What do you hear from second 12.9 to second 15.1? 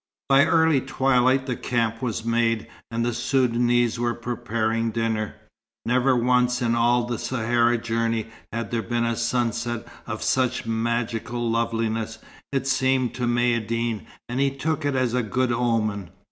to Maïeddine, and he took it